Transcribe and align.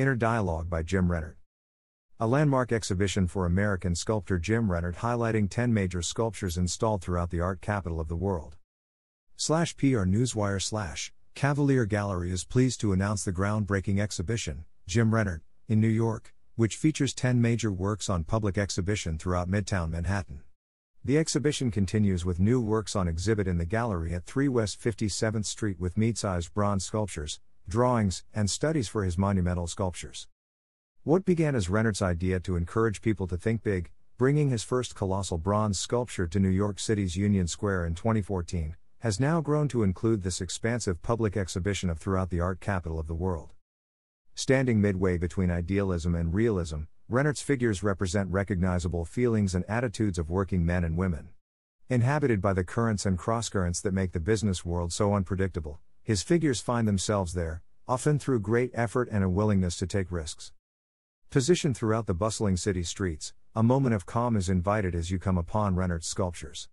Inner 0.00 0.16
Dialogue 0.16 0.70
by 0.70 0.82
Jim 0.82 1.08
Rennert. 1.08 1.34
A 2.18 2.26
landmark 2.26 2.72
exhibition 2.72 3.26
for 3.26 3.44
American 3.44 3.94
sculptor 3.94 4.38
Jim 4.38 4.68
Rennert 4.68 4.96
highlighting 4.96 5.50
10 5.50 5.74
major 5.74 6.00
sculptures 6.00 6.56
installed 6.56 7.02
throughout 7.02 7.28
the 7.28 7.42
art 7.42 7.60
capital 7.60 8.00
of 8.00 8.08
the 8.08 8.16
world. 8.16 8.56
Slash 9.36 9.76
PR 9.76 10.06
Newswire 10.08 10.62
slash 10.62 11.12
Cavalier 11.34 11.84
Gallery 11.84 12.30
is 12.30 12.46
pleased 12.46 12.80
to 12.80 12.94
announce 12.94 13.24
the 13.24 13.30
groundbreaking 13.30 14.00
exhibition, 14.00 14.64
Jim 14.86 15.10
Rennert, 15.10 15.42
in 15.68 15.82
New 15.82 15.88
York, 15.88 16.32
which 16.56 16.76
features 16.76 17.12
10 17.12 17.38
major 17.42 17.70
works 17.70 18.08
on 18.08 18.24
public 18.24 18.56
exhibition 18.56 19.18
throughout 19.18 19.50
Midtown 19.50 19.90
Manhattan. 19.90 20.40
The 21.04 21.18
exhibition 21.18 21.70
continues 21.70 22.24
with 22.24 22.40
new 22.40 22.58
works 22.58 22.96
on 22.96 23.06
exhibit 23.06 23.46
in 23.46 23.58
the 23.58 23.66
gallery 23.66 24.14
at 24.14 24.24
3 24.24 24.48
West 24.48 24.80
57th 24.80 25.44
Street 25.44 25.78
with 25.78 25.98
meat 25.98 26.16
sized 26.16 26.54
bronze 26.54 26.86
sculptures, 26.86 27.38
drawings, 27.68 28.24
and 28.34 28.50
studies 28.50 28.88
for 28.88 29.04
his 29.04 29.18
monumental 29.18 29.66
sculptures. 29.66 30.28
What 31.02 31.24
began 31.24 31.54
as 31.54 31.68
Rennert's 31.68 32.02
idea 32.02 32.40
to 32.40 32.56
encourage 32.56 33.00
people 33.00 33.26
to 33.28 33.36
think 33.36 33.62
big, 33.62 33.90
bringing 34.18 34.50
his 34.50 34.62
first 34.62 34.94
colossal 34.94 35.38
bronze 35.38 35.78
sculpture 35.78 36.26
to 36.26 36.38
New 36.38 36.50
York 36.50 36.78
City's 36.78 37.16
Union 37.16 37.46
Square 37.46 37.86
in 37.86 37.94
2014, 37.94 38.76
has 38.98 39.18
now 39.18 39.40
grown 39.40 39.66
to 39.68 39.82
include 39.82 40.22
this 40.22 40.42
expansive 40.42 41.00
public 41.00 41.36
exhibition 41.36 41.88
of 41.88 41.98
throughout 41.98 42.28
the 42.28 42.40
art 42.40 42.60
capital 42.60 42.98
of 42.98 43.06
the 43.06 43.14
world. 43.14 43.54
Standing 44.34 44.80
midway 44.80 45.16
between 45.16 45.50
idealism 45.50 46.14
and 46.14 46.34
realism, 46.34 46.82
Rennert's 47.08 47.42
figures 47.42 47.82
represent 47.82 48.30
recognizable 48.30 49.04
feelings 49.04 49.54
and 49.54 49.64
attitudes 49.68 50.18
of 50.18 50.30
working 50.30 50.64
men 50.66 50.84
and 50.84 50.96
women. 50.96 51.30
Inhabited 51.88 52.40
by 52.40 52.52
the 52.52 52.62
currents 52.62 53.06
and 53.06 53.18
crosscurrents 53.18 53.80
that 53.82 53.94
make 53.94 54.12
the 54.12 54.20
business 54.20 54.64
world 54.64 54.92
so 54.92 55.14
unpredictable, 55.14 55.80
his 56.10 56.24
figures 56.24 56.60
find 56.60 56.88
themselves 56.88 57.34
there, 57.34 57.62
often 57.86 58.18
through 58.18 58.40
great 58.40 58.72
effort 58.74 59.08
and 59.12 59.22
a 59.22 59.28
willingness 59.28 59.76
to 59.76 59.86
take 59.86 60.10
risks. 60.10 60.50
Positioned 61.30 61.76
throughout 61.76 62.08
the 62.08 62.14
bustling 62.14 62.56
city 62.56 62.82
streets, 62.82 63.32
a 63.54 63.62
moment 63.62 63.94
of 63.94 64.06
calm 64.06 64.34
is 64.34 64.48
invited 64.48 64.92
as 64.92 65.12
you 65.12 65.20
come 65.20 65.38
upon 65.38 65.76
Rennert's 65.76 66.08
sculptures. 66.08 66.68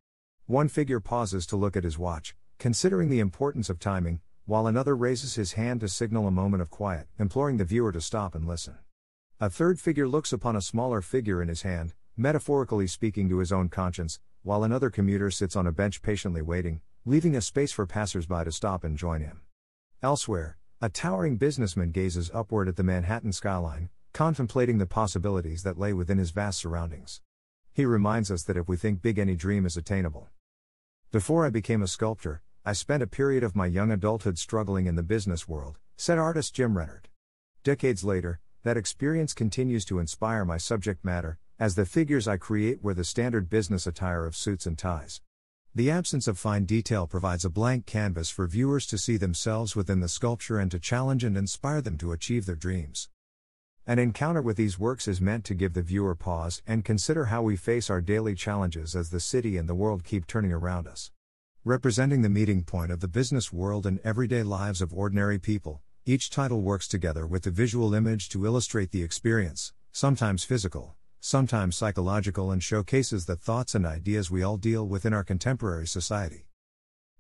One 0.47 0.67
figure 0.67 0.99
pauses 0.99 1.45
to 1.45 1.55
look 1.55 1.77
at 1.77 1.83
his 1.83 1.99
watch, 1.99 2.35
considering 2.57 3.09
the 3.09 3.19
importance 3.19 3.69
of 3.69 3.77
timing, 3.77 4.21
while 4.47 4.66
another 4.66 4.95
raises 4.95 5.35
his 5.35 5.53
hand 5.53 5.81
to 5.81 5.88
signal 5.88 6.25
a 6.25 6.31
moment 6.31 6.63
of 6.63 6.72
quiet, 6.72 7.05
imploring 7.19 7.57
the 7.57 7.63
viewer 7.63 7.91
to 7.91 8.01
stop 8.01 8.33
and 8.33 8.47
listen. 8.47 8.79
A 9.39 9.51
third 9.51 9.79
figure 9.79 10.07
looks 10.07 10.33
upon 10.33 10.55
a 10.55 10.61
smaller 10.61 11.03
figure 11.03 11.44
in 11.44 11.47
his 11.47 11.61
hand, 11.61 11.94
metaphorically 12.17 12.88
speaking 12.88 13.29
to 13.29 13.38
his 13.38 13.51
own 13.51 13.69
conscience, 13.69 14.19
while 14.41 14.63
another 14.63 14.89
commuter 14.89 15.29
sits 15.29 15.55
on 15.55 15.67
a 15.67 15.72
bench 15.72 16.01
patiently 16.01 16.41
waiting, 16.41 16.81
leaving 17.08 17.38
a 17.38 17.41
space 17.41 17.72
for 17.72 17.86
passersby 17.86 18.44
to 18.44 18.52
stop 18.52 18.83
and 18.83 18.97
join 18.97 19.22
him. 19.22 19.39
Elsewhere, 20.03 20.58
a 20.81 20.89
towering 20.89 21.38
businessman 21.38 21.91
gazes 21.91 22.30
upward 22.33 22.67
at 22.67 22.75
the 22.75 22.83
Manhattan 22.83 23.31
skyline, 23.31 23.88
contemplating 24.11 24.77
the 24.77 24.86
possibilities 24.86 25.63
that 25.63 25.80
lay 25.80 25.94
within 25.94 26.17
his 26.17 26.31
vast 26.31 26.59
surroundings. 26.59 27.22
He 27.73 27.85
reminds 27.85 28.30
us 28.30 28.44
that 28.44 28.58
if 28.58 28.67
we 28.67 28.75
think 28.75 29.02
big, 29.02 29.17
any 29.19 29.38
dream 29.38 29.66
is 29.66 29.78
attainable. 29.78 30.28
Before 31.09 31.45
I 31.45 31.50
became 31.50 31.81
a 31.81 31.88
sculptor, 31.88 32.41
I 32.66 32.73
spent 32.73 33.02
a 33.02 33.08
period 33.08 33.41
of 33.41 33.55
my 33.55 33.67
young 33.67 33.89
adulthood 33.89 34.38
struggling 34.38 34.85
in 34.85 34.95
the 34.95 35.02
business 35.02 35.47
world, 35.47 35.78
said 35.95 36.17
artist 36.17 36.55
Jim 36.55 36.73
Rennert. 36.73 37.05
Decades 37.63 38.03
later, 38.03 38.41
that 38.63 38.75
experience 38.75 39.33
continues 39.33 39.85
to 39.85 40.00
inspire 40.00 40.44
my 40.44 40.58
subject 40.58 41.05
matter, 41.05 41.39
as 41.58 41.75
the 41.75 41.85
figures 41.85 42.28
I 42.28 42.35
create 42.35 42.83
wear 42.83 42.94
the 42.94 43.05
standard 43.05 43.50
business 43.50 43.88
attire 43.88 44.25
of 44.25 44.35
suits 44.35 44.66
and 44.66 44.78
ties. 44.78 45.22
The 45.78 45.92
absence 45.92 46.28
of 46.28 46.39
fine 46.39 46.66
detail 46.66 47.06
provides 47.06 47.45
a 47.45 47.52
blank 47.52 47.86
canvas 47.86 48.31
for 48.31 48.47
viewers 48.47 48.88
to 48.88 48.97
see 48.97 49.16
themselves 49.16 49.75
within 49.75 50.00
the 50.00 50.09
sculpture 50.09 50.58
and 50.58 50.72
to 50.72 50.80
challenge 50.80 51.23
and 51.23 51.38
inspire 51.38 51.84
them 51.84 52.00
to 52.00 52.14
achieve 52.14 52.47
their 52.47 52.56
dreams. 52.56 53.09
An 53.86 54.00
encounter 54.00 54.42
with 54.42 54.58
these 54.58 54.80
works 54.80 55.08
is 55.08 55.22
meant 55.22 55.45
to 55.45 55.53
give 55.53 55.75
the 55.75 55.84
viewer 55.84 56.16
pause 56.16 56.64
and 56.66 56.84
consider 56.84 57.25
how 57.25 57.44
we 57.44 57.56
face 57.56 57.92
our 57.92 58.02
daily 58.02 58.34
challenges 58.34 58.95
as 58.95 59.11
the 59.11 59.19
city 59.19 59.56
and 59.56 59.69
the 59.69 59.75
world 59.75 60.03
keep 60.03 60.25
turning 60.25 60.52
around 60.52 60.88
us. 60.88 61.12
Representing 61.63 62.24
the 62.24 62.28
meeting 62.28 62.63
point 62.63 62.91
of 62.91 63.00
the 63.00 63.07
business 63.07 63.53
world 63.53 63.85
and 63.85 64.00
everyday 64.03 64.41
lives 64.41 64.81
of 64.81 64.91
ordinary 64.96 65.38
people, 65.38 65.84
each 66.07 66.31
title 66.31 66.62
works 66.62 66.88
together 66.88 67.28
with 67.28 67.44
the 67.44 67.51
visual 67.51 67.94
image 67.94 68.30
to 68.30 68.47
illustrate 68.47 68.90
the 68.90 69.03
experience, 69.03 69.74
sometimes 69.91 70.44
physical, 70.44 70.97
sometimes 71.19 71.75
psychological, 71.75 72.51
and 72.51 72.63
showcases 72.63 73.25
the 73.25 73.35
thoughts 73.35 73.75
and 73.75 73.85
ideas 73.85 74.31
we 74.31 74.44
all 74.44 74.57
deal 74.57 74.88
with 74.88 75.05
in 75.05 75.13
our 75.13 75.23
contemporary 75.23 75.88
society. 75.88 76.47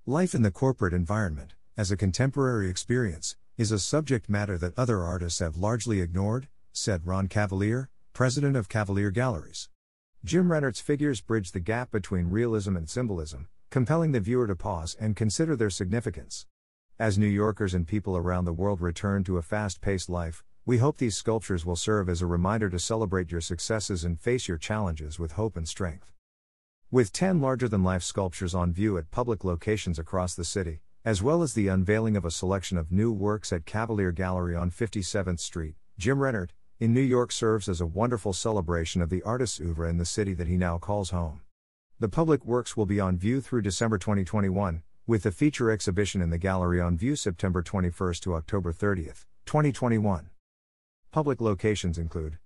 Life 0.05 0.33
in 0.33 0.41
the 0.41 0.51
corporate 0.51 0.93
environment, 0.93 1.55
as 1.75 1.91
a 1.91 1.97
contemporary 1.97 2.69
experience, 2.69 3.35
is 3.57 3.71
a 3.71 3.79
subject 3.79 4.29
matter 4.29 4.57
that 4.57 4.77
other 4.77 5.03
artists 5.03 5.39
have 5.39 5.57
largely 5.57 5.99
ignored, 5.99 6.47
said 6.71 7.07
Ron 7.07 7.27
Cavalier, 7.27 7.89
president 8.13 8.55
of 8.55 8.69
Cavalier 8.69 9.11
Galleries. 9.11 9.69
Jim 10.23 10.51
Rennert's 10.51 10.79
figures 10.79 11.21
bridge 11.21 11.51
the 11.51 11.59
gap 11.59 11.91
between 11.91 12.29
realism 12.29 12.75
and 12.75 12.89
symbolism, 12.89 13.47
compelling 13.69 14.11
the 14.11 14.19
viewer 14.19 14.47
to 14.47 14.55
pause 14.55 14.95
and 14.99 15.15
consider 15.15 15.55
their 15.55 15.69
significance. 15.69 16.45
As 16.99 17.17
New 17.17 17.27
Yorkers 17.27 17.73
and 17.73 17.87
people 17.87 18.17
around 18.17 18.45
the 18.45 18.53
world 18.53 18.81
return 18.81 19.23
to 19.25 19.37
a 19.37 19.43
fast 19.43 19.81
paced 19.81 20.09
life, 20.09 20.43
we 20.67 20.79
hope 20.79 20.97
these 20.97 21.15
sculptures 21.15 21.65
will 21.65 21.77
serve 21.77 22.09
as 22.09 22.21
a 22.21 22.25
reminder 22.25 22.69
to 22.69 22.77
celebrate 22.77 23.31
your 23.31 23.39
successes 23.39 24.03
and 24.03 24.19
face 24.19 24.49
your 24.49 24.57
challenges 24.57 25.17
with 25.17 25.31
hope 25.31 25.55
and 25.55 25.65
strength. 25.65 26.11
With 26.91 27.13
10 27.13 27.39
larger 27.39 27.69
than 27.69 27.85
life 27.85 28.03
sculptures 28.03 28.53
on 28.53 28.73
view 28.73 28.97
at 28.97 29.09
public 29.09 29.45
locations 29.45 29.97
across 29.97 30.35
the 30.35 30.43
city, 30.43 30.81
as 31.05 31.23
well 31.23 31.41
as 31.41 31.53
the 31.53 31.69
unveiling 31.69 32.17
of 32.17 32.25
a 32.25 32.31
selection 32.31 32.77
of 32.77 32.91
new 32.91 33.13
works 33.13 33.53
at 33.53 33.65
Cavalier 33.65 34.11
Gallery 34.11 34.57
on 34.57 34.69
57th 34.69 35.39
Street, 35.39 35.75
Jim 35.97 36.17
Rennert, 36.17 36.49
in 36.81 36.93
New 36.93 36.99
York 36.99 37.31
serves 37.31 37.69
as 37.69 37.79
a 37.79 37.85
wonderful 37.85 38.33
celebration 38.33 39.01
of 39.01 39.09
the 39.09 39.23
artist's 39.23 39.61
oeuvre 39.61 39.89
in 39.89 39.97
the 39.97 40.03
city 40.03 40.33
that 40.33 40.47
he 40.47 40.57
now 40.57 40.77
calls 40.77 41.11
home. 41.11 41.39
The 42.01 42.09
public 42.09 42.43
works 42.43 42.75
will 42.75 42.85
be 42.85 42.99
on 42.99 43.17
view 43.17 43.39
through 43.39 43.61
December 43.61 43.97
2021, 43.97 44.83
with 45.07 45.23
the 45.23 45.31
feature 45.31 45.71
exhibition 45.71 46.21
in 46.21 46.29
the 46.29 46.37
gallery 46.37 46.81
on 46.81 46.97
view 46.97 47.15
September 47.15 47.61
21 47.63 48.15
to 48.15 48.35
October 48.35 48.73
30, 48.73 49.05
2021. 49.45 50.29
Public 51.17 51.41
locations 51.41 51.97
include 51.97 52.37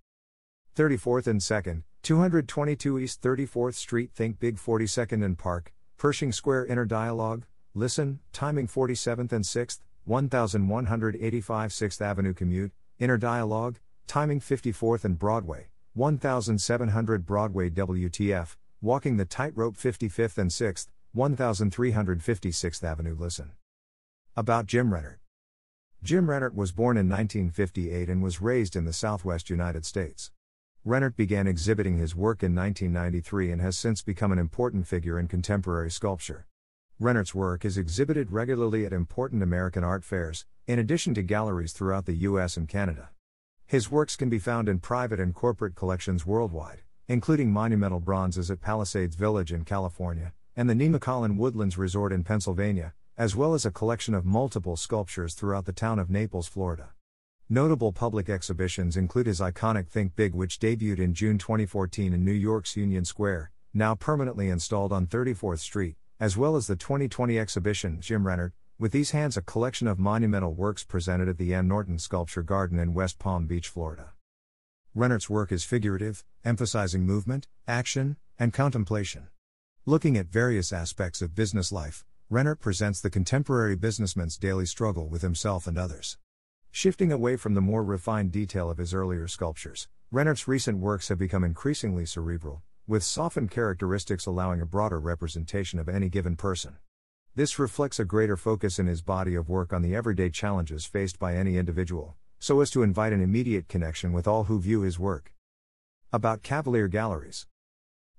34th 0.78 1.28
and 1.28 1.42
2nd, 1.42 1.84
222 2.04 3.00
East 3.00 3.22
34th 3.22 3.74
Street, 3.74 4.12
Think 4.16 4.40
Big 4.40 4.56
42nd 4.56 5.26
and 5.26 5.38
Park, 5.38 5.74
Pershing 5.98 6.32
Square 6.32 6.68
Inner 6.68 6.86
Dialogue, 6.86 7.44
Listen, 7.76 8.22
Timing 8.32 8.68
47th 8.70 9.34
and 9.34 9.44
6th, 9.44 9.82
1185 10.06 11.70
6th 11.72 12.02
Avenue 12.02 12.34
Commute, 12.34 12.72
Inner 12.98 13.18
Dialogue, 13.18 13.78
Timing 14.08 14.40
54th 14.40 15.04
and 15.04 15.20
Broadway, 15.20 15.68
1700 15.96 17.26
Broadway 17.26 17.70
WTF, 17.70 18.56
Walking 18.82 19.18
the 19.18 19.26
Tightrope 19.26 19.76
55th 19.76 20.38
and 20.38 20.50
6th, 20.50 20.88
1356th 21.14 22.84
Avenue 22.86 23.18
Listen. 23.20 23.52
About 24.38 24.66
Jim 24.66 24.92
Rennert. 24.92 25.21
Jim 26.04 26.26
Rennert 26.26 26.56
was 26.56 26.72
born 26.72 26.98
in 26.98 27.08
1958 27.08 28.10
and 28.10 28.24
was 28.24 28.42
raised 28.42 28.76
in 28.76 28.86
the 28.86 28.94
southwest 28.94 29.52
United 29.52 29.86
States. 29.86 30.32
Rennert 30.84 31.16
began 31.16 31.46
exhibiting 31.46 32.00
his 32.00 32.16
work 32.16 32.42
in 32.42 32.56
1993 32.56 33.52
and 33.52 33.62
has 33.62 33.78
since 33.78 34.02
become 34.02 34.32
an 34.32 34.40
important 34.40 34.88
figure 34.88 35.20
in 35.20 35.28
contemporary 35.28 35.92
sculpture. 35.92 36.48
Rennert's 37.00 37.36
work 37.36 37.64
is 37.64 37.78
exhibited 37.78 38.32
regularly 38.32 38.84
at 38.84 38.94
important 38.94 39.44
American 39.44 39.84
art 39.84 40.04
fairs, 40.04 40.48
in 40.66 40.80
addition 40.80 41.14
to 41.14 41.22
galleries 41.22 41.72
throughout 41.72 42.08
the 42.08 42.16
US 42.16 42.58
and 42.58 42.68
Canada. 42.68 43.12
His 43.68 43.92
works 43.92 44.16
can 44.16 44.28
be 44.28 44.40
found 44.40 44.68
in 44.68 44.80
private 44.80 45.20
and 45.20 45.36
corporate 45.36 45.76
collections 45.76 46.26
worldwide, 46.26 46.82
including 47.08 47.52
monumental 47.52 48.00
bronzes 48.00 48.50
at 48.50 48.60
Palisades 48.60 49.16
Village 49.16 49.54
in 49.54 49.66
California, 49.66 50.34
and 50.56 50.68
the 50.68 50.74
Nemacolin 50.74 51.38
Woodlands 51.38 51.78
Resort 51.78 52.12
in 52.12 52.24
Pennsylvania, 52.24 52.96
as 53.22 53.36
well 53.36 53.54
as 53.54 53.68
a 53.68 53.72
collection 53.72 54.16
of 54.16 54.26
multiple 54.26 54.76
sculptures 54.76 55.36
throughout 55.36 55.66
the 55.66 55.72
town 55.72 56.00
of 56.00 56.10
Naples, 56.10 56.48
Florida. 56.48 56.90
Notable 57.48 57.92
public 57.92 58.30
exhibitions 58.30 58.98
include 58.98 59.28
his 59.28 59.40
iconic 59.40 59.88
Think 59.88 60.16
Big, 60.16 60.34
which 60.34 60.60
debuted 60.60 60.98
in 60.98 61.14
June 61.14 61.38
2014 61.38 62.16
in 62.16 62.26
New 62.26 62.32
York's 62.32 62.76
Union 62.76 63.06
Square, 63.06 63.52
now 63.76 63.94
permanently 63.94 64.50
installed 64.50 64.92
on 64.92 65.06
34th 65.06 65.60
Street, 65.60 65.98
as 66.20 66.36
well 66.36 66.56
as 66.56 66.66
the 66.66 66.76
2020 66.76 67.38
exhibition 67.38 68.02
Jim 68.02 68.24
Rennert, 68.24 68.54
with 68.80 68.92
these 68.92 69.12
hands 69.12 69.38
a 69.38 69.44
collection 69.44 69.88
of 69.88 70.00
monumental 70.00 70.56
works 70.56 70.84
presented 70.84 71.30
at 71.30 71.38
the 71.38 71.54
Ann 71.54 71.68
Norton 71.68 72.00
Sculpture 72.00 72.42
Garden 72.42 72.80
in 72.80 72.96
West 72.96 73.20
Palm 73.20 73.46
Beach, 73.46 73.68
Florida. 73.68 74.14
Rennert's 74.98 75.30
work 75.30 75.52
is 75.52 75.64
figurative, 75.64 76.26
emphasizing 76.44 77.06
movement, 77.06 77.48
action, 77.68 78.18
and 78.40 78.52
contemplation. 78.52 79.28
Looking 79.86 80.18
at 80.18 80.26
various 80.26 80.74
aspects 80.74 81.22
of 81.22 81.36
business 81.36 81.72
life, 81.72 82.04
Rennert 82.32 82.62
presents 82.62 83.02
the 83.02 83.10
contemporary 83.10 83.76
businessman's 83.76 84.38
daily 84.38 84.66
struggle 84.66 85.10
with 85.10 85.22
himself 85.22 85.68
and 85.68 85.78
others. 85.78 86.18
Shifting 86.72 87.12
away 87.12 87.36
from 87.36 87.56
the 87.56 87.60
more 87.60 87.84
refined 87.84 88.32
detail 88.32 88.70
of 88.70 88.78
his 88.78 88.94
earlier 88.94 89.28
sculptures, 89.28 89.90
Rennert's 90.14 90.48
recent 90.48 90.78
works 90.78 91.10
have 91.10 91.18
become 91.18 91.44
increasingly 91.44 92.06
cerebral, 92.06 92.64
with 92.88 93.04
softened 93.04 93.52
characteristics 93.52 94.26
allowing 94.26 94.62
a 94.62 94.66
broader 94.66 94.98
representation 94.98 95.78
of 95.78 95.90
any 95.90 96.08
given 96.08 96.38
person. 96.38 96.78
This 97.36 97.60
reflects 97.60 98.00
a 98.00 98.06
greater 98.06 98.38
focus 98.38 98.80
in 98.80 98.88
his 98.88 99.02
body 99.02 99.36
of 99.36 99.50
work 99.50 99.74
on 99.74 99.82
the 99.82 99.94
everyday 99.94 100.30
challenges 100.30 100.86
faced 100.86 101.20
by 101.20 101.36
any 101.36 101.58
individual, 101.58 102.16
so 102.40 102.62
as 102.62 102.72
to 102.72 102.82
invite 102.82 103.12
an 103.12 103.22
immediate 103.22 103.68
connection 103.68 104.14
with 104.14 104.26
all 104.26 104.46
who 104.46 104.58
view 104.58 104.84
his 104.84 104.98
work. 104.98 105.34
About 106.14 106.44
Cavalier 106.44 106.88
Galleries 106.88 107.46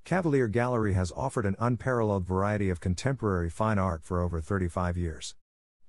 Cavalier 0.04 0.48
Gallery 0.48 0.94
has 0.94 1.12
offered 1.16 1.46
an 1.46 1.54
unparalleled 1.60 2.26
variety 2.26 2.68
of 2.70 2.80
contemporary 2.80 3.48
fine 3.48 3.78
art 3.78 4.02
for 4.02 4.20
over 4.20 4.40
35 4.40 4.96
years. 4.96 5.36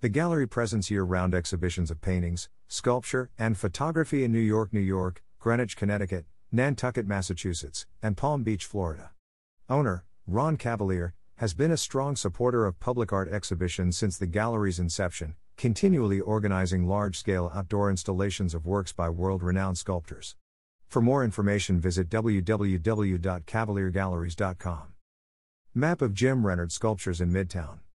The 0.01 0.09
gallery 0.09 0.47
presents 0.47 0.91
year 0.91 1.03
round 1.03 1.33
exhibitions 1.33 1.89
of 1.89 1.99
paintings, 1.99 2.47
sculpture, 2.67 3.31
and 3.39 3.57
photography 3.57 4.23
in 4.23 4.31
New 4.31 4.39
York, 4.39 4.71
New 4.71 4.79
York, 4.79 5.23
Greenwich, 5.39 5.75
Connecticut, 5.75 6.25
Nantucket, 6.51 7.07
Massachusetts, 7.07 7.87
and 8.03 8.15
Palm 8.15 8.43
Beach, 8.43 8.65
Florida. 8.65 9.11
Owner, 9.67 10.05
Ron 10.27 10.57
Cavalier, 10.57 11.15
has 11.37 11.55
been 11.55 11.71
a 11.71 11.77
strong 11.77 12.15
supporter 12.15 12.67
of 12.67 12.79
public 12.79 13.11
art 13.11 13.29
exhibitions 13.29 13.97
since 13.97 14.19
the 14.19 14.27
gallery's 14.27 14.79
inception, 14.79 15.33
continually 15.57 16.19
organizing 16.19 16.87
large 16.87 17.17
scale 17.17 17.51
outdoor 17.55 17.89
installations 17.89 18.53
of 18.53 18.67
works 18.67 18.93
by 18.93 19.09
world 19.09 19.41
renowned 19.41 19.79
sculptors. 19.79 20.35
For 20.93 21.01
more 21.01 21.23
information, 21.23 21.79
visit 21.79 22.07
www.cavaliergalleries.com. 22.07 24.83
Map 25.73 26.01
of 26.03 26.13
Jim 26.13 26.43
Rennert 26.43 26.71
sculptures 26.71 27.19
in 27.19 27.31
Midtown. 27.31 27.79